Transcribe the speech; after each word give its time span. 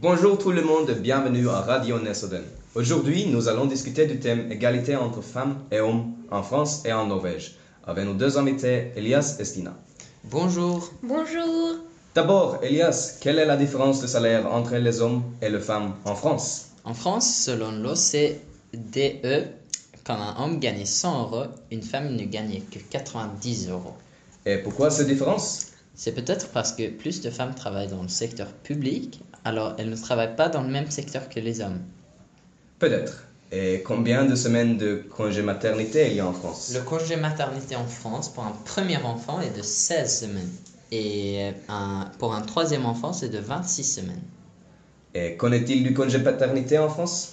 Bonjour 0.00 0.38
tout 0.38 0.52
le 0.52 0.62
monde, 0.62 0.88
bienvenue 0.92 1.48
à 1.48 1.60
Radio 1.60 1.98
Nesoden. 1.98 2.44
Aujourd'hui, 2.76 3.26
nous 3.26 3.48
allons 3.48 3.66
discuter 3.66 4.06
du 4.06 4.20
thème 4.20 4.52
égalité 4.52 4.94
entre 4.94 5.22
femmes 5.22 5.58
et 5.72 5.80
hommes 5.80 6.14
en 6.30 6.44
France 6.44 6.84
et 6.84 6.92
en 6.92 7.06
Norvège, 7.06 7.56
avec 7.84 8.04
nos 8.04 8.14
deux 8.14 8.38
invités, 8.38 8.92
Elias 8.94 9.38
et 9.40 9.44
Stina. 9.44 9.76
Bonjour. 10.22 10.92
Bonjour. 11.02 11.78
D'abord, 12.14 12.60
Elias, 12.62 13.18
quelle 13.20 13.40
est 13.40 13.44
la 13.44 13.56
différence 13.56 14.00
de 14.00 14.06
salaire 14.06 14.46
entre 14.46 14.76
les 14.76 15.00
hommes 15.00 15.24
et 15.42 15.48
les 15.48 15.58
femmes 15.58 15.94
en 16.04 16.14
France? 16.14 16.66
En 16.84 16.94
France, 16.94 17.28
selon 17.34 17.72
l'OCDE, 17.72 19.48
quand 20.04 20.14
un 20.14 20.44
homme 20.44 20.60
gagnait 20.60 20.84
100 20.84 21.22
euros, 21.22 21.46
une 21.72 21.82
femme 21.82 22.14
ne 22.14 22.22
gagnait 22.22 22.62
que 22.70 22.78
90 22.78 23.70
euros. 23.70 23.94
Et 24.46 24.58
pourquoi 24.58 24.90
cette 24.90 25.08
différence? 25.08 25.72
C'est 26.00 26.12
peut-être 26.12 26.50
parce 26.50 26.70
que 26.70 26.88
plus 26.90 27.20
de 27.22 27.28
femmes 27.28 27.56
travaillent 27.56 27.88
dans 27.88 28.02
le 28.02 28.08
secteur 28.08 28.52
public, 28.52 29.20
alors 29.44 29.74
elles 29.78 29.90
ne 29.90 29.96
travaillent 29.96 30.36
pas 30.36 30.48
dans 30.48 30.62
le 30.62 30.68
même 30.68 30.88
secteur 30.92 31.28
que 31.28 31.40
les 31.40 31.60
hommes. 31.60 31.80
Peut-être. 32.78 33.24
Et 33.50 33.82
combien 33.84 34.24
de 34.24 34.36
semaines 34.36 34.78
de 34.78 35.02
congé 35.10 35.42
maternité 35.42 36.06
il 36.10 36.14
y 36.16 36.20
a 36.20 36.26
en 36.28 36.32
France? 36.32 36.70
Le 36.72 36.82
congé 36.82 37.16
maternité 37.16 37.74
en 37.74 37.84
France 37.86 38.28
pour 38.28 38.44
un 38.44 38.52
premier 38.64 38.98
enfant 38.98 39.40
est 39.40 39.50
de 39.56 39.62
16 39.62 40.20
semaines. 40.20 40.50
Et 40.92 41.50
un- 41.68 42.08
pour 42.20 42.32
un 42.32 42.42
troisième 42.42 42.86
enfant, 42.86 43.12
c'est 43.12 43.28
de 43.30 43.38
26 43.38 43.82
semaines. 43.82 44.22
Et 45.14 45.34
qu'en 45.36 45.50
est-il 45.50 45.82
du 45.82 45.94
congé 45.94 46.20
paternité 46.20 46.78
en 46.78 46.88
France? 46.88 47.32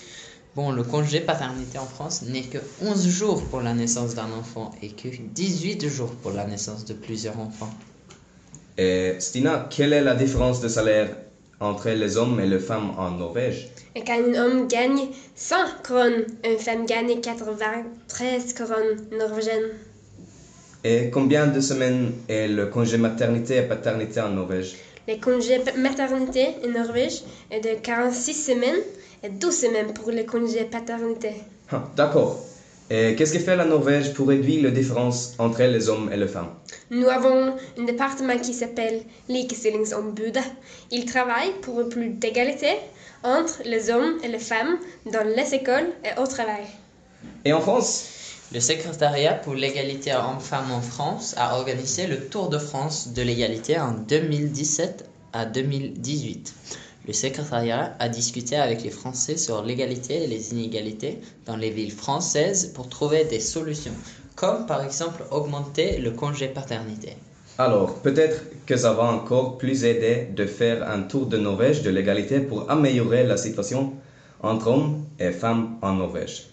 Bon, 0.55 0.71
le 0.71 0.81
congé 0.81 1.19
paternité 1.19 1.77
en 1.77 1.85
France 1.85 2.23
n'est 2.23 2.43
que 2.43 2.57
11 2.81 3.07
jours 3.09 3.43
pour 3.43 3.61
la 3.61 3.75
naissance 3.75 4.15
d'un 4.15 4.31
enfant 4.31 4.71
et 4.81 4.89
que 4.89 5.09
18 5.35 5.87
jours 5.87 6.15
pour 6.15 6.31
la 6.31 6.45
naissance 6.47 6.83
de 6.85 6.95
plusieurs 6.95 7.37
enfants. 7.39 7.69
Et 8.77 9.15
Stina, 9.19 9.67
quelle 9.69 9.93
est 9.93 10.01
la 10.01 10.15
différence 10.15 10.59
de 10.59 10.67
salaire 10.67 11.09
entre 11.61 11.89
les 11.89 12.17
hommes 12.17 12.39
et 12.41 12.45
les 12.45 12.59
femmes 12.59 12.91
en 12.97 13.11
Norvège? 13.11 13.69
Et 13.95 14.03
quand 14.03 14.19
un 14.19 14.33
homme 14.35 14.67
gagne 14.67 15.07
100 15.35 15.55
couronnes, 15.85 16.25
une 16.43 16.57
femme 16.57 16.85
gagne 16.85 17.21
93 17.21 18.53
couronnes 18.53 18.97
norvégiennes. 19.17 19.71
Et 20.83 21.09
combien 21.09 21.47
de 21.47 21.61
semaines 21.61 22.11
est 22.27 22.47
le 22.49 22.65
congé 22.67 22.97
maternité 22.97 23.57
et 23.57 23.61
paternité 23.61 24.19
en 24.19 24.29
Norvège? 24.29 24.75
Le 25.07 25.15
congé 25.15 25.59
maternité 25.77 26.47
en 26.65 26.69
Norvège 26.69 27.23
est 27.51 27.61
de 27.61 27.79
46 27.81 28.33
semaines 28.33 28.81
et 29.23 29.29
12 29.29 29.55
semaines 29.55 29.93
pour 29.93 30.11
le 30.11 30.23
congé 30.23 30.65
paternité. 30.65 31.35
Ah, 31.71 31.83
D'accord. 31.95 32.39
Et 32.89 33.15
qu'est-ce 33.15 33.33
que 33.33 33.39
fait 33.39 33.55
la 33.55 33.65
Norvège 33.65 34.13
pour 34.13 34.27
réduire 34.27 34.63
la 34.63 34.69
différence 34.69 35.33
entre 35.39 35.63
les 35.63 35.89
hommes 35.89 36.11
et 36.13 36.17
les 36.17 36.27
femmes? 36.27 36.51
Nous 36.91 37.07
avons 37.07 37.55
un 37.79 37.83
département 37.83 38.37
qui 38.37 38.53
s'appelle 38.53 39.01
Likestillingsombudet. 39.27 40.39
Il 40.91 41.05
travaille 41.05 41.51
pour 41.61 41.89
plus 41.89 42.09
d'égalité 42.09 42.75
entre 43.23 43.63
les 43.65 43.89
hommes 43.89 44.19
et 44.23 44.27
les 44.27 44.39
femmes 44.39 44.77
dans 45.11 45.27
les 45.27 45.55
écoles 45.55 45.89
et 46.03 46.19
au 46.21 46.27
travail. 46.27 46.65
Et 47.43 47.53
en 47.53 47.61
France? 47.61 48.11
Le 48.53 48.59
secrétariat 48.59 49.33
pour 49.33 49.55
l'égalité 49.55 50.13
hommes-femmes 50.13 50.71
en 50.71 50.81
France 50.81 51.33
a 51.37 51.55
organisé 51.55 52.05
le 52.05 52.27
Tour 52.27 52.49
de 52.49 52.59
France 52.59 53.13
de 53.13 53.23
l'égalité 53.23 53.79
en 53.79 53.93
2017 53.93 55.09
à 55.33 55.45
2018. 55.45 56.53
Le 57.07 57.13
secrétariat 57.13 57.95
a 57.99 58.09
discuté 58.09 58.55
avec 58.55 58.81
les 58.83 58.89
Français 58.89 59.37
sur 59.37 59.63
l'égalité 59.63 60.23
et 60.23 60.27
les 60.27 60.53
inégalités 60.53 61.19
dans 61.45 61.55
les 61.55 61.69
villes 61.69 61.91
françaises 61.91 62.71
pour 62.73 62.89
trouver 62.89 63.25
des 63.25 63.39
solutions, 63.39 63.93
comme 64.35 64.65
par 64.65 64.83
exemple 64.83 65.23
augmenter 65.29 65.99
le 65.99 66.11
congé 66.11 66.47
paternité. 66.47 67.13
Alors, 67.59 67.95
peut-être 68.01 68.41
que 68.65 68.75
ça 68.75 68.93
va 68.93 69.03
encore 69.03 69.59
plus 69.59 69.85
aider 69.85 70.29
de 70.35 70.45
faire 70.47 70.89
un 70.89 71.03
tour 71.03 71.27
de 71.27 71.37
Norvège 71.37 71.83
de 71.83 71.91
l'égalité 71.91 72.39
pour 72.39 72.71
améliorer 72.71 73.23
la 73.23 73.37
situation 73.37 73.93
entre 74.41 74.67
hommes 74.67 75.05
et 75.19 75.31
femmes 75.31 75.77
en 75.83 75.93
Norvège. 75.93 76.47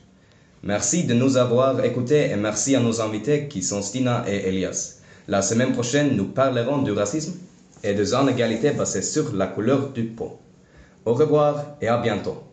Merci 0.62 1.04
de 1.04 1.14
nous 1.14 1.38
avoir 1.38 1.82
écoutés 1.82 2.30
et 2.30 2.36
merci 2.36 2.76
à 2.76 2.80
nos 2.80 3.00
invités 3.00 3.48
qui 3.48 3.62
sont 3.62 3.80
Stina 3.80 4.24
et 4.28 4.48
Elias. 4.48 4.98
La 5.28 5.40
semaine 5.40 5.72
prochaine, 5.72 6.14
nous 6.14 6.26
parlerons 6.26 6.82
du 6.82 6.92
racisme 6.92 7.32
et 7.82 7.94
des 7.94 8.12
inégalités 8.12 8.70
basées 8.70 9.02
sur 9.02 9.34
la 9.34 9.46
couleur 9.46 9.88
du 9.90 10.04
peau. 10.04 10.38
Au 11.04 11.14
revoir 11.14 11.76
et 11.80 11.88
à 11.88 11.98
bientôt. 11.98 12.51